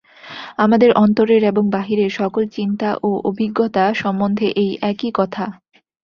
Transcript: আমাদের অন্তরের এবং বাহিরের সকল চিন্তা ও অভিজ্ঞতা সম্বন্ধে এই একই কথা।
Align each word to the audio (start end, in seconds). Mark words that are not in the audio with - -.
আমাদের 0.57 0.89
অন্তরের 0.95 1.41
এবং 1.43 1.63
বাহিরের 1.69 2.11
সকল 2.11 2.43
চিন্তা 2.51 2.89
ও 3.03 3.19
অভিজ্ঞতা 3.29 3.83
সম্বন্ধে 3.93 4.47
এই 4.55 4.71
একই 4.91 5.11
কথা। 5.15 5.45